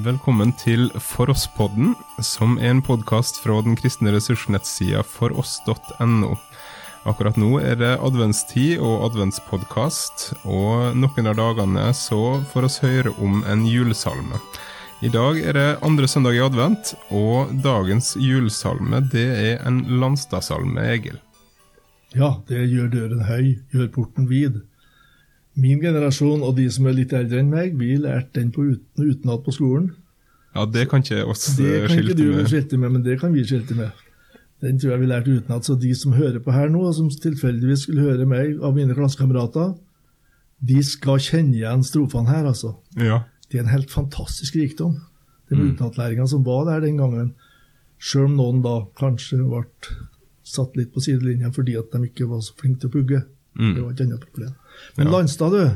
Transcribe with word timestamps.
Velkommen 0.00 0.54
til 0.56 0.86
For 0.96 1.28
oss-podden, 1.28 1.90
som 2.24 2.54
er 2.56 2.70
en 2.72 2.78
podkast 2.80 3.42
fra 3.42 3.58
den 3.60 3.74
kristne 3.76 4.14
ressursnettsida 4.14 5.02
foross.no. 5.04 6.30
Akkurat 7.04 7.36
nå 7.36 7.58
er 7.60 7.76
det 7.76 7.90
adventstid 8.00 8.80
og 8.80 9.04
adventspodkast, 9.10 10.30
og 10.48 10.96
noen 10.96 11.28
av 11.28 11.36
dagene 11.36 11.84
så 11.92 12.40
får 12.54 12.68
oss 12.70 12.80
høre 12.80 13.12
om 13.20 13.44
en 13.44 13.66
julesalme. 13.68 14.40
I 15.04 15.12
dag 15.12 15.42
er 15.44 15.60
det 15.60 15.68
andre 15.84 16.08
søndag 16.08 16.40
i 16.40 16.44
advent, 16.46 16.94
og 17.12 17.52
dagens 17.60 18.14
julesalme 18.16 19.04
det 19.12 19.28
er 19.28 19.60
en 19.68 19.84
Landstadsalme, 20.00 20.88
Egil. 20.88 21.20
Ja, 22.16 22.38
det 22.48 22.64
gjør 22.72 22.88
døren 22.96 23.26
høy, 23.28 23.58
gjør 23.76 23.92
porten 23.92 24.32
vid. 24.32 24.62
Min 25.54 25.80
generasjon 25.82 26.42
og 26.42 26.56
de 26.56 26.68
som 26.72 26.86
er 26.88 26.96
litt 26.96 27.12
eldre 27.12 27.42
enn 27.42 27.50
meg, 27.52 27.74
vi 27.76 27.96
lærte 28.00 28.38
den 28.40 28.52
på 28.54 28.64
uten, 28.70 29.04
utenat 29.04 29.42
på 29.44 29.52
skolen. 29.52 29.90
Ja, 30.54 30.64
det 30.68 30.86
kan 30.88 31.04
ikke 31.04 31.24
oss 31.28 31.44
skilte 31.48 31.62
med. 31.62 31.68
Det 31.68 31.82
eh, 31.82 31.86
kan 31.88 32.02
ikke 32.04 32.16
du 32.16 32.48
skilte 32.48 32.78
med, 32.80 32.92
men 32.92 33.04
det 33.04 33.18
kan 33.20 33.32
vi 33.34 33.44
skilte 33.44 33.76
med. 33.76 33.90
Den 34.62 34.78
tror 34.78 34.94
jeg 34.94 35.02
vi 35.02 35.10
lærte 35.10 35.34
utenat. 35.36 35.66
Så 35.66 35.76
de 35.80 35.92
som 35.98 36.12
hører 36.16 36.40
på 36.44 36.54
her 36.54 36.70
nå, 36.72 36.84
og 36.88 36.94
som 36.96 37.08
tilfeldigvis 37.10 37.86
skulle 37.86 38.04
høre 38.06 38.26
meg 38.28 38.60
av 38.62 38.76
mine 38.76 38.94
klassekamerater, 38.96 39.74
de 40.62 40.78
skal 40.86 41.18
kjenne 41.20 41.56
igjen 41.58 41.82
strofene 41.84 42.30
her, 42.30 42.46
altså. 42.46 42.76
Ja. 42.96 43.24
Det 43.50 43.58
er 43.58 43.66
en 43.66 43.72
helt 43.74 43.90
fantastisk 43.90 44.56
rikdom, 44.56 45.00
den 45.50 45.58
Mm. 45.58 45.72
utenatlæringa 45.72 46.28
som 46.28 46.44
var 46.44 46.64
der 46.64 46.80
den 46.80 46.96
gangen. 46.96 47.34
Sjøl 47.98 48.24
om 48.30 48.36
noen 48.36 48.62
da 48.62 48.86
kanskje 48.96 49.36
ble 49.42 49.64
satt 50.44 50.76
litt 50.76 50.92
på 50.94 51.00
sidelinja 51.00 51.52
fordi 51.52 51.76
at 51.78 51.92
de 51.92 52.08
ikke 52.08 52.28
var 52.28 52.40
så 52.40 52.54
flinke 52.56 52.80
til 52.80 52.88
å 52.88 52.92
pugge. 52.92 53.24
Mm. 53.58 53.74
Det 53.74 53.82
var 53.82 53.90
et 53.90 54.00
annet 54.00 54.20
problem. 54.20 54.54
Men 54.96 55.06
Ja. 55.06 55.12
Landstad, 55.12 55.50
du. 55.52 55.70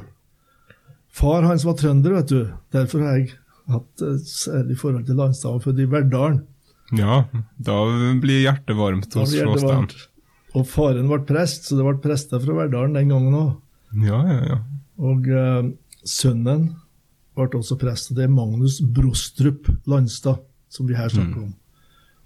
Far 1.17 1.43
hans 1.43 1.65
var 1.65 1.75
trønder, 1.75 2.11
vet 2.13 2.29
du. 2.29 2.53
Derfor 2.73 2.99
har 3.01 3.17
jeg 3.19 3.31
hatt 3.69 3.97
særlig 4.27 4.77
forhold 4.79 5.07
til 5.07 5.15
Landstad 5.17 5.51
og 5.57 5.63
født 5.65 5.79
i 5.81 5.85
Verdalen. 5.91 6.43
ja, 6.93 7.25
da 7.59 7.73
blir 8.21 8.41
hjertet 8.45 8.77
varmt 8.77 9.15
hos 9.15 9.35
varmt. 9.35 9.95
Og 10.55 10.67
faren 10.67 11.09
ble 11.09 11.19
prest, 11.27 11.65
så 11.67 11.77
det 11.77 11.85
ble 11.85 11.99
prester 12.01 12.39
fra 12.41 12.53
Verdalen 12.55 12.93
den 12.95 13.09
gangen 13.09 13.35
òg. 13.35 13.57
Ja, 14.07 14.23
ja, 14.29 14.45
ja. 14.47 14.59
Og 14.99 15.27
eh, 15.29 15.63
sønnen 16.05 16.75
ble 17.37 17.49
også 17.59 17.77
prest. 17.81 18.11
og 18.11 18.17
Det 18.17 18.25
er 18.25 18.29
Magnus 18.33 18.81
Brostrup 18.81 19.69
Landstad, 19.87 20.39
som 20.69 20.87
vi 20.87 20.95
her 20.95 21.09
snakker 21.09 21.43
om. 21.43 21.55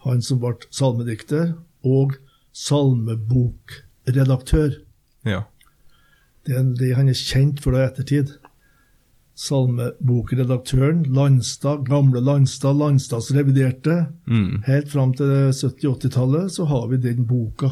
Han 0.05 0.23
som 0.23 0.39
ble 0.41 0.55
salmedikter 0.71 1.55
og 1.85 2.13
salmebokredaktør. 2.53 4.75
ja. 5.25 5.43
Det 6.47 6.57
er 6.57 6.63
det 6.79 6.95
han 6.97 7.09
er 7.09 7.19
kjent 7.19 7.61
for 7.61 7.77
i 7.77 7.83
ettertid. 7.85 8.37
Salmebokredaktøren 9.41 11.03
Landstad, 11.15 11.85
gamle 11.89 12.21
Landstad, 12.21 12.77
Landstads 12.77 13.31
reviderte. 13.37 14.07
Mm. 14.29 14.63
Helt 14.67 14.89
fram 14.93 15.13
til 15.17 15.31
70-80-tallet 15.53 16.53
så 16.53 16.67
har 16.69 16.89
vi 16.91 16.99
den 17.01 17.25
boka 17.29 17.71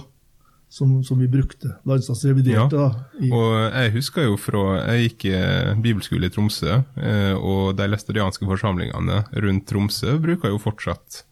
som, 0.68 0.98
som 1.04 1.18
vi 1.20 1.28
brukte. 1.32 1.74
Landstads 1.88 2.24
reviderte. 2.28 2.76
Ja, 2.76 2.90
da, 2.92 3.28
Og 3.32 3.54
jeg 3.72 3.92
husker 3.96 4.26
jo 4.28 4.36
fra 4.40 4.64
Jeg 4.92 5.08
gikk 5.08 5.28
i 5.30 5.38
bibelskole 5.84 6.28
i 6.28 6.32
Tromsø, 6.34 6.82
eh, 7.00 7.34
og 7.36 7.76
de 7.78 7.88
læstadianske 7.88 8.48
forsamlingene 8.48 9.22
rundt 9.44 9.66
Tromsø 9.70 10.18
bruker 10.20 10.52
jo 10.52 10.60
fortsatt 10.60 11.22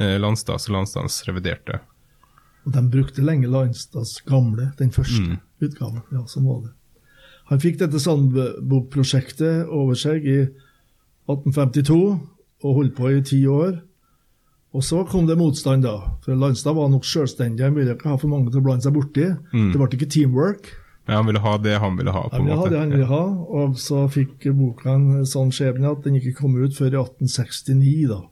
eh, 0.00 0.16
Landstads 0.20 0.68
og 0.70 0.78
Landstads 0.78 1.20
reviderte. 1.28 1.80
Og 2.66 2.72
de 2.74 2.82
brukte 2.90 3.22
lenge 3.22 3.48
Landstads 3.52 4.18
gamle, 4.26 4.72
den 4.80 4.90
første 4.90 5.22
Mm. 5.22 5.36
utgaven. 5.62 6.02
Ja, 6.12 6.24
sånn 6.28 6.44
var 6.48 6.64
det. 6.66 6.72
Han 7.50 7.62
fikk 7.62 7.78
dette 7.78 8.00
sandbokprosjektet 8.02 9.68
over 9.70 9.98
seg 9.98 10.24
i 10.26 10.38
1852 11.30 11.98
og 12.66 12.78
holdt 12.80 12.96
på 12.96 13.12
i 13.12 13.20
ti 13.26 13.42
år. 13.50 13.76
Og 14.76 14.84
så 14.84 15.04
kom 15.08 15.28
det 15.28 15.38
motstand, 15.40 15.86
da. 15.86 16.18
For 16.24 16.36
Landstad 16.36 16.74
var 16.76 16.90
nok 16.92 17.06
selvstendig, 17.08 17.64
han 17.64 17.76
ville 17.76 17.94
ikke 17.94 18.10
ha 18.10 18.18
for 18.20 18.32
mange 18.32 18.50
til 18.50 18.60
å 18.60 18.66
blande 18.66 18.84
seg 18.84 18.96
borti. 18.96 19.30
Mm. 19.54 19.70
Det 19.72 19.80
ble 19.80 19.88
ikke 19.96 20.10
teamwork. 20.12 20.72
Men 21.06 21.20
han 21.20 21.28
ville 21.28 21.42
ha 21.44 21.52
det 21.62 21.76
han 21.80 21.96
ville 21.96 22.12
ha. 22.12 22.24
på 22.26 22.34
Han 22.34 22.42
en 22.42 22.48
ville 22.48 22.58
ha 22.58 22.70
det 22.72 22.80
han 22.80 22.92
ville 22.92 23.08
ha, 23.08 23.22
og 23.60 23.76
så 23.80 24.02
fikk 24.10 24.48
boka 24.58 24.96
en 24.96 25.26
sånn 25.28 25.52
skjebne 25.54 25.92
at 25.94 26.02
den 26.04 26.18
ikke 26.18 26.34
kom 26.40 26.58
ut 26.58 26.74
før 26.74 26.90
i 26.90 26.98
1869, 26.98 28.08
da. 28.10 28.24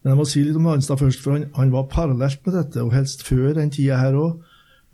Men 0.00 0.14
jeg 0.14 0.18
må 0.18 0.26
si 0.26 0.42
litt 0.42 0.58
om 0.58 0.66
Landstad 0.66 1.00
først, 1.00 1.22
for 1.22 1.36
han, 1.36 1.46
han 1.54 1.72
var 1.72 1.88
parallelt 1.92 2.42
med 2.48 2.56
dette, 2.58 2.82
og 2.82 2.96
helst 2.96 3.22
før 3.28 3.54
den 3.60 3.70
tida 3.72 4.00
her 4.00 4.18
òg, 4.18 4.40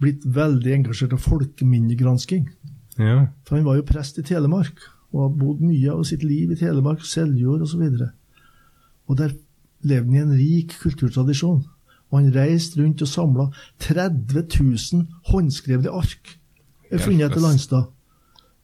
blitt 0.03 0.27
veldig 0.29 0.75
engasjert 0.77 1.15
av 1.17 1.25
folkeminnegransking. 1.25 2.51
Ja. 2.99 3.27
For 3.47 3.59
han 3.59 3.67
var 3.67 3.79
jo 3.79 3.87
prest 3.89 4.19
i 4.19 4.25
Telemark, 4.27 4.81
og 5.13 5.23
har 5.23 5.35
bodd 5.39 5.65
mye 5.65 5.93
av 5.93 6.05
sitt 6.09 6.25
liv 6.25 6.53
i 6.53 6.59
Telemark, 6.59 7.05
Seljord 7.07 7.65
osv. 7.67 7.83
Og, 7.83 7.99
så 8.01 8.11
og 9.07 9.19
der 9.21 9.35
levde 9.87 10.07
han 10.07 10.17
i 10.17 10.23
en 10.25 10.39
rik 10.39 10.77
kulturtradisjon. 10.83 11.65
Og 12.11 12.19
han 12.21 12.35
reiste 12.35 12.81
rundt 12.81 13.03
og 13.03 13.11
samla 13.11 13.49
30 13.83 14.47
000 14.61 15.07
håndskrevne 15.31 15.91
ark 15.91 16.37
er 16.91 17.03
funnet 17.03 17.27
etter 17.27 17.43
Landstad 17.43 17.89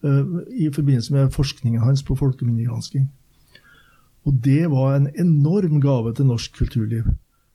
uh, 0.07 0.39
i 0.55 0.71
forbindelse 0.71 1.15
med 1.15 1.35
forskningen 1.35 1.83
hans 1.83 2.05
på 2.07 2.15
folkeminnegransking. 2.19 3.09
Og 4.25 4.39
det 4.45 4.71
var 4.71 4.95
en 4.95 5.09
enorm 5.19 5.81
gave 5.83 6.15
til 6.15 6.27
norsk 6.27 6.55
kulturliv. 6.59 7.05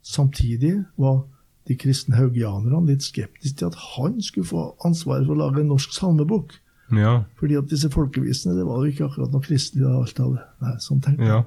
Samtidig 0.04 0.84
var 0.98 1.24
de 1.68 1.76
kristne 1.76 2.16
haugianerne 2.16 2.86
litt 2.88 3.04
skeptiske 3.04 3.60
til 3.60 3.72
at 3.72 3.80
han 3.96 4.22
skulle 4.24 4.48
få 4.48 4.70
ansvaret 4.88 5.28
for 5.28 5.36
å 5.36 5.42
lage 5.46 5.64
en 5.64 5.72
norsk 5.72 5.96
salmebok. 5.96 6.54
Ja. 6.96 7.14
Fordi 7.40 7.58
at 7.59 7.68
disse 7.72 7.90
folkevisene 7.92 8.56
det 8.56 8.64
var 8.68 8.80
jo 8.80 8.92
ikke 8.94 9.08
akkurat 9.09 9.34
noe 9.34 9.44
kristelig. 9.44 9.84
da, 9.84 9.98
alt 10.00 10.20
av 10.24 10.34
det. 10.38 10.44
Nei, 10.64 10.74
sånn 10.84 11.02
tenkte 11.03 11.28
ja. 11.28 11.42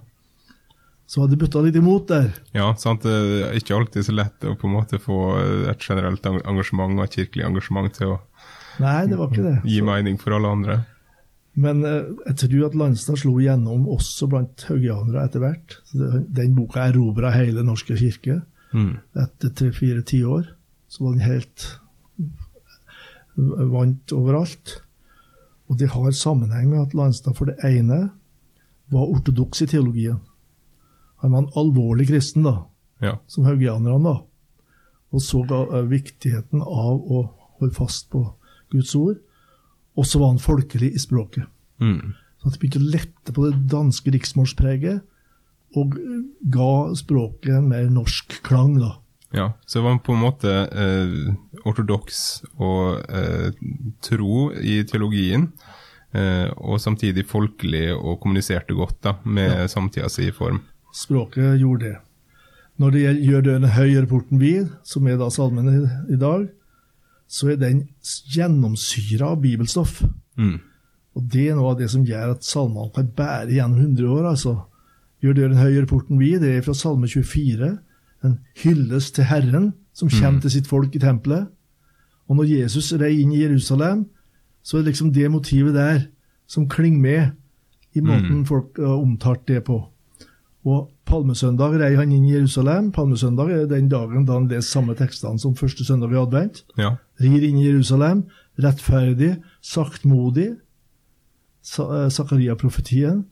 Så 1.10 1.24
hadde 1.24 1.38
butta 1.40 1.58
litt 1.64 1.74
imot 1.74 2.06
der. 2.06 2.28
Ja, 2.54 2.68
sant. 2.78 3.02
Det 3.02 3.10
er 3.48 3.56
ikke 3.58 3.74
alltid 3.74 4.04
så 4.06 4.12
lett 4.14 4.44
å 4.46 4.52
på 4.54 4.68
en 4.68 4.76
måte 4.76 5.00
få 5.02 5.16
et 5.72 5.82
generelt 5.82 6.22
engasjement 6.30 6.94
og 7.00 7.02
et 7.08 7.16
kirkelig 7.18 7.48
engasjement 7.48 7.90
til 7.96 8.12
å 8.12 8.18
Nei, 8.80 9.06
det 9.10 9.18
var 9.18 9.32
ikke 9.32 9.42
det. 9.48 9.56
gi 9.66 9.80
mening 9.82 10.20
for 10.22 10.36
alle 10.36 10.52
andre. 10.54 10.76
Men 11.60 11.82
eh, 11.84 12.12
jeg 12.30 12.36
tror 12.44 12.68
at 12.68 12.76
Landstad 12.78 13.18
slo 13.18 13.32
igjennom 13.42 13.88
også 13.90 14.28
blant 14.30 14.62
haugianere 14.68 15.24
etter 15.26 15.42
hvert. 15.42 15.74
Den 15.90 16.54
boka 16.54 16.86
erobra 16.86 17.32
hele 17.34 17.64
norske 17.66 17.96
kirke. 17.98 18.38
Mm. 18.70 19.00
Etter 19.18 19.50
tre-fire 19.58 20.04
tiår 20.06 20.46
så 20.90 21.04
var 21.08 21.18
den 21.18 21.26
helt 21.26 21.66
vant 23.36 24.14
overalt. 24.14 24.76
Og 25.70 25.78
det 25.78 25.92
har 25.92 26.10
sammenheng 26.16 26.72
med 26.72 26.82
at 26.82 26.96
Landstad 26.98 27.36
for 27.38 27.46
det 27.46 27.60
ene 27.64 28.10
var 28.90 29.06
ortodoks 29.06 29.62
i 29.62 29.68
teologien. 29.70 30.18
Han 31.22 31.32
var 31.32 31.44
en 31.44 31.54
alvorlig 31.60 32.08
kristen, 32.10 32.42
da. 32.42 32.64
Ja. 33.00 33.14
som 33.26 33.46
haugianerne 33.48 34.04
da, 34.04 34.18
og 35.10 35.22
så 35.24 35.40
ga, 35.48 35.62
eh, 35.72 35.86
viktigheten 35.88 36.60
av 36.60 37.00
å 37.00 37.30
holde 37.58 37.74
fast 37.74 38.10
på 38.10 38.34
Guds 38.70 38.94
ord. 38.94 39.16
Og 39.96 40.04
så 40.06 40.20
var 40.20 40.28
han 40.34 40.38
folkelig 40.38 40.92
i 40.94 41.00
språket. 41.00 41.46
Mm. 41.80 42.12
Så 42.38 42.44
han 42.44 42.58
begynte 42.60 42.78
å 42.78 42.90
lette 42.92 43.32
på 43.32 43.46
det 43.48 43.68
danske 43.72 44.12
riksmålspreget, 44.12 45.00
og 45.76 45.96
ga 46.50 46.94
språket 46.98 47.56
en 47.56 47.68
mer 47.68 47.88
norsk 47.88 48.42
klang. 48.42 48.78
da. 48.78 48.98
Ja, 49.32 49.52
så 49.66 49.82
var 49.84 49.98
på 50.02 50.12
en 50.16 50.22
måte 50.24 50.50
eh, 50.50 51.34
ortodoks 51.64 52.42
og 52.58 53.04
eh, 53.08 53.52
tro 54.02 54.50
i 54.58 54.80
teologien, 54.90 55.52
eh, 56.12 56.48
og 56.58 56.80
samtidig 56.82 57.26
folkelig 57.30 57.92
og 57.94 58.18
kommuniserte 58.24 58.74
godt 58.74 58.98
da, 59.06 59.14
med 59.24 59.50
Ja. 59.52 59.66
samtida 59.70 60.08
si 60.10 60.30
form. 60.34 60.62
Språket 60.92 61.60
gjorde 61.60 61.84
det. 61.84 61.98
Når 62.80 62.90
det 62.90 63.00
gjelder 63.00 63.26
'Gjør 63.28 63.42
døren 63.44 63.68
høy, 63.70 64.06
porten 64.08 64.38
vid', 64.40 64.70
som 64.82 65.06
er 65.06 65.16
da 65.16 65.28
salmen 65.30 65.68
i, 65.68 66.14
i 66.14 66.16
dag, 66.16 66.48
så 67.28 67.52
er 67.52 67.56
den 67.56 67.88
gjennomsyra 68.34 69.30
av 69.30 69.42
bibelstoff. 69.42 70.02
Mm. 70.36 70.60
Og 71.14 71.22
det 71.30 71.50
er 71.50 71.54
noe 71.54 71.70
av 71.74 71.78
det 71.78 71.90
som 71.90 72.04
gjør 72.06 72.32
at 72.34 72.44
salmene 72.46 72.90
kan 72.94 73.06
bære 73.06 73.52
gjennom 73.52 73.78
100 73.78 74.08
år. 74.08 74.28
altså. 74.30 74.56
Gjør 75.22 75.34
døren 75.36 75.56
høy, 75.60 75.86
porten 75.86 76.18
vid. 76.18 76.40
Det 76.40 76.56
er 76.56 76.62
fra 76.62 76.72
salme 76.74 77.06
24. 77.06 77.78
En 78.24 78.38
hyllest 78.62 79.14
til 79.14 79.24
Herren, 79.24 79.72
som 79.94 80.08
kommer 80.08 80.30
Mm. 80.38 80.40
til 80.40 80.50
sitt 80.50 80.66
folk 80.66 80.94
i 80.94 80.98
tempelet. 80.98 81.46
Og 82.28 82.36
når 82.36 82.44
Jesus 82.60 82.92
rei 82.92 83.20
inn 83.22 83.32
i 83.32 83.40
Jerusalem, 83.42 84.06
så 84.62 84.76
er 84.78 84.82
det 84.82 84.92
liksom 84.94 85.12
det 85.12 85.30
motivet 85.30 85.74
der 85.74 86.00
som 86.46 86.68
klinger 86.68 87.00
med 87.00 87.30
i 87.94 88.00
måten 88.00 88.38
Mm. 88.40 88.44
folk 88.46 88.76
har 88.76 89.00
omtalt 89.02 89.46
det 89.48 89.64
på. 89.64 89.86
Og 90.64 90.90
Palmesøndag 91.06 91.80
rei 91.80 91.94
han 91.96 92.12
inn 92.12 92.24
i 92.24 92.32
Jerusalem. 92.34 92.92
Palmesøndag 92.92 93.50
er 93.50 93.66
den 93.66 93.88
dagen 93.88 94.24
da 94.26 94.32
han 94.34 94.48
leser 94.48 94.60
samme 94.80 94.94
tekstene 94.94 95.38
som 95.40 95.54
første 95.56 95.84
søndag 95.84 96.12
i 96.12 96.20
advent 96.20 96.62
Ja. 96.78 96.96
rir 97.20 97.42
inn 97.48 97.58
i 97.58 97.66
Jerusalem, 97.72 98.24
rettferdig, 98.58 99.42
saktmodig. 99.62 100.56
Sa- 101.62 102.04
eh, 102.04 102.10
Zakaria-profetien. 102.10 103.24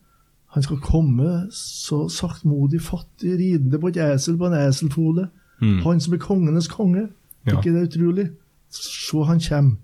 Han 0.56 0.62
skal 0.64 0.78
komme 0.80 1.46
så 1.52 2.06
saktmodig, 2.08 2.80
fattig, 2.82 3.34
ridende 3.38 3.78
på 3.78 3.88
et 3.92 3.96
esel 4.00 4.38
på 4.40 4.46
en 4.48 4.56
eselfole. 4.68 5.28
Mm. 5.60 5.82
Han 5.84 6.00
som 6.00 6.14
er 6.14 6.22
kongenes 6.22 6.68
konge. 6.72 7.08
Ja. 7.46 7.58
ikke 7.58 7.72
det 7.74 7.88
utrolig? 7.90 8.30
Se, 8.70 9.22
han 9.24 9.40
kommer. 9.40 9.76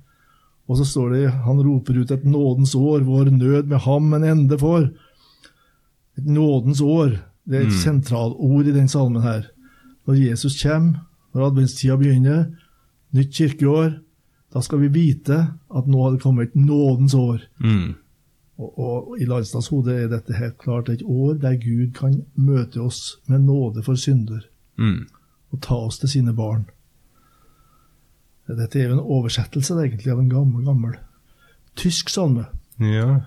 Og 0.68 0.76
så 0.80 0.84
står 0.88 1.10
det 1.12 1.30
han 1.44 1.60
roper 1.60 1.98
ut 2.00 2.10
et 2.10 2.24
nådens 2.24 2.74
år, 2.74 3.00
vår 3.04 3.28
nød 3.30 3.66
med 3.68 3.78
ham 3.84 4.12
en 4.14 4.24
ende 4.24 4.58
får. 4.58 4.88
Et 6.18 6.26
nådens 6.26 6.80
år. 6.80 7.18
Det 7.44 7.56
er 7.58 7.60
et 7.66 7.66
Mm. 7.74 7.80
sentralord 7.84 8.66
i 8.66 8.72
den 8.72 8.88
salmen 8.88 9.22
her. 9.22 9.42
Når 10.06 10.14
Jesus 10.30 10.62
kommer, 10.62 11.00
når 11.34 11.46
adventstida 11.50 11.96
begynner, 11.96 12.46
nytt 13.12 13.32
kirkeår, 13.34 13.98
da 14.54 14.60
skal 14.60 14.78
vi 14.80 14.88
vite 14.88 15.36
at 15.76 15.86
nå 15.86 16.02
har 16.02 16.10
det 16.12 16.22
kommet 16.22 16.48
et 16.48 16.56
nådens 16.56 17.14
år. 17.14 17.40
Mm. 17.60 17.94
Og, 18.58 18.78
og 18.78 19.16
i 19.20 19.26
Landstads 19.26 19.68
hode 19.68 19.94
er 20.04 20.08
dette 20.12 20.36
helt 20.38 20.58
klart 20.62 20.88
et 20.88 21.02
år 21.02 21.34
der 21.42 21.56
Gud 21.58 21.90
kan 21.96 22.20
møte 22.38 22.80
oss 22.84 23.16
med 23.26 23.40
nåde 23.48 23.82
for 23.82 23.94
synder 23.98 24.44
Mm. 24.76 25.06
og 25.52 25.60
ta 25.62 25.74
oss 25.74 25.98
til 25.98 26.08
sine 26.08 26.32
barn. 26.34 26.64
Dette 28.48 28.80
er 28.80 28.88
jo 28.88 28.96
en 28.98 29.04
oversettelse 29.16 29.74
egentlig 29.78 30.10
av 30.12 30.18
en 30.20 30.28
gammel, 30.32 30.64
gammel 30.66 30.96
tysk 31.78 32.10
salme. 32.12 32.44
Ja. 32.82 33.20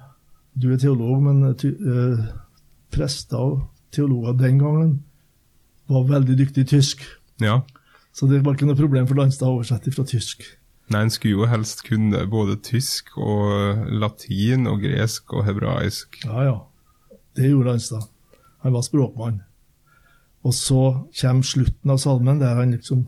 Du 0.60 0.70
er 0.74 0.78
teolog, 0.82 1.22
men 1.24 1.56
ty, 1.60 1.72
eh, 1.72 2.26
prester 2.92 3.38
og 3.38 3.64
teologer 3.96 4.36
den 4.38 4.60
gangen 4.60 4.94
var 5.88 6.04
veldig 6.08 6.38
dyktige 6.38 6.66
i 6.68 6.72
tysk. 6.76 7.02
ja. 7.42 7.62
Så 8.18 8.26
det 8.28 8.40
var 8.44 8.56
ikke 8.56 8.66
noe 8.66 8.76
problem 8.76 9.06
for 9.08 9.14
Landstad 9.16 9.46
å 9.48 9.60
oversette 9.60 9.92
fra 9.94 10.04
tysk. 10.04 10.42
Nei, 10.88 11.02
en 11.04 11.12
skulle 11.12 11.42
jo 11.42 11.50
helst 11.52 11.84
kunne 11.84 12.22
både 12.32 12.56
tysk 12.64 13.12
og 13.20 13.88
latin 13.92 14.70
og 14.72 14.86
gresk 14.86 15.34
og 15.36 15.44
hebraisk. 15.48 16.22
Ja, 16.24 16.46
ja. 16.48 16.58
Det 17.36 17.50
gjorde 17.50 17.74
Landstad. 17.74 18.08
Han 18.64 18.74
var 18.74 18.86
språkmann. 18.88 19.42
Og 20.48 20.54
så 20.56 20.82
kommer 21.22 21.44
slutten 21.44 21.92
av 21.92 22.00
salmen, 22.00 22.40
der 22.40 22.56
han 22.56 22.72
liksom 22.72 23.08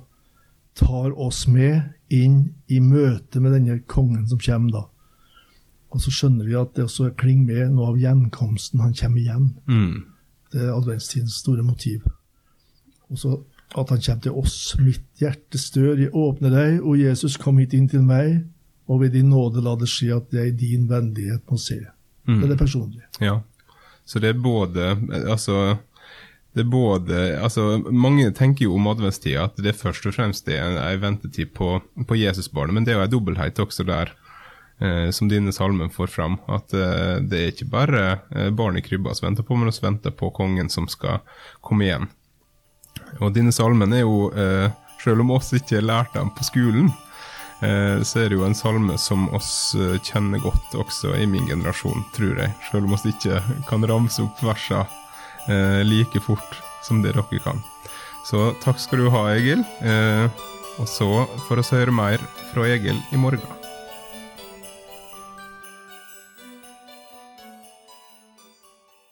tar 0.76 1.16
oss 1.20 1.46
med 1.48 1.96
inn 2.14 2.54
i 2.68 2.80
møte 2.84 3.40
med 3.40 3.56
denne 3.56 3.80
kongen 3.88 4.28
som 4.28 4.42
kommer 4.44 4.76
da. 4.76 4.84
Og 5.90 6.04
så 6.04 6.14
skjønner 6.14 6.46
vi 6.46 6.58
at 6.60 6.76
det 6.76 6.86
også 6.86 7.14
klinger 7.18 7.48
med 7.48 7.76
noe 7.78 7.94
av 7.94 8.00
gjenkomsten. 8.00 8.84
Han 8.84 8.94
kommer 8.94 9.22
igjen. 9.24 9.48
Mm. 9.66 10.04
Det 10.54 10.62
er 10.66 10.76
adventstidens 10.76 11.40
store 11.42 11.64
motiv. 11.66 12.06
Og 13.10 13.18
så 13.18 13.40
at 13.78 13.92
han 13.94 14.02
kommer 14.02 14.24
til 14.24 14.38
oss. 14.40 14.58
Mitt 14.82 15.22
hjerte 15.22 15.62
stør, 15.62 16.00
jeg 16.00 16.14
åpner 16.16 16.54
deg, 16.54 16.80
og 16.82 16.98
Jesus, 16.98 17.38
kom 17.38 17.60
hit 17.62 17.76
inn 17.78 17.90
til 17.92 18.02
meg, 18.06 18.42
og 18.90 19.04
ved 19.04 19.14
din 19.14 19.30
nåde 19.30 19.62
la 19.62 19.76
det 19.78 19.90
skje 19.92 20.16
at 20.16 20.34
jeg 20.34 20.56
din 20.58 20.88
vennlighet 20.90 21.46
må 21.50 21.60
se. 21.62 21.84
Mm. 22.26 22.40
Det 22.40 22.46
er 22.48 22.54
det 22.54 22.60
personlige. 22.64 23.06
Ja. 23.22 23.40
Så 24.10 24.20
det 24.22 24.34
er 24.34 24.42
både 24.42 24.96
Altså 25.30 25.78
det 26.58 26.64
er 26.64 26.70
både, 26.72 27.18
altså 27.38 27.78
Mange 27.94 28.32
tenker 28.34 28.66
jo 28.66 28.78
om 28.80 28.88
adventstida 28.90 29.46
at 29.46 29.60
det 29.62 29.78
først 29.78 30.08
og 30.10 30.16
fremst 30.18 30.50
er 30.50 30.64
en, 30.66 30.80
en 30.82 31.04
ventetid 31.04 31.54
på, 31.54 31.76
på 32.10 32.18
Jesusbarnet, 32.18 32.74
men 32.74 32.88
det 32.88 32.94
er 32.94 32.98
jo 32.98 33.06
en 33.06 33.14
dobbelthet 33.14 33.62
også 33.62 33.86
der, 33.86 34.16
eh, 34.82 35.12
som 35.14 35.30
dine 35.30 35.54
salmer 35.54 35.92
får 35.94 36.10
fram. 36.10 36.40
At 36.50 36.74
eh, 36.74 37.22
det 37.22 37.40
er 37.40 37.54
ikke 37.54 37.70
bare 37.70 38.02
eh, 38.34 38.50
barn 38.50 38.82
i 38.82 38.84
krybba 38.84 39.14
som 39.14 39.30
venter 39.30 39.46
på, 39.46 39.56
men 39.56 39.70
også 39.70 39.86
venter 39.86 40.16
på 40.16 40.32
kongen 40.36 40.74
som 40.74 40.90
skal 40.90 41.22
komme 41.62 41.86
igjen. 41.86 42.10
Og 43.20 43.34
dine 43.36 43.52
salmen 43.52 43.94
er 43.94 44.06
jo, 44.06 44.30
eh, 44.32 44.72
selv 45.04 45.24
om 45.24 45.36
oss 45.36 45.52
ikke 45.56 45.84
lærte 45.84 46.20
dem 46.20 46.32
på 46.36 46.46
skolen, 46.48 46.92
eh, 47.62 48.00
så 48.04 48.24
er 48.24 48.30
det 48.30 48.40
jo 48.40 48.46
en 48.48 48.56
salme 48.56 48.98
som 48.98 49.28
oss 49.36 49.76
eh, 49.76 50.00
kjenner 50.00 50.40
godt 50.44 50.76
også 50.80 51.16
i 51.20 51.26
min 51.28 51.48
generasjon, 51.48 52.06
tror 52.16 52.40
jeg. 52.40 52.56
Selv 52.72 52.88
om 52.88 52.96
oss 52.96 53.08
ikke 53.10 53.42
kan 53.68 53.84
ramse 53.84 54.24
opp 54.24 54.44
versene 54.44 54.88
like 55.88 56.20
fort 56.22 56.60
som 56.86 57.00
det 57.02 57.16
dere 57.16 57.40
kan. 57.42 57.64
Så 58.28 58.52
takk 58.62 58.78
skal 58.78 59.02
du 59.02 59.10
ha, 59.10 59.24
Egil. 59.34 59.64
Og 60.78 60.86
så 60.86 61.08
får 61.48 61.64
vi 61.64 61.70
høre 61.80 61.96
mer 61.96 62.28
fra 62.52 62.68
Egil 62.70 63.00
i 63.10 63.18
morgen. 63.18 63.59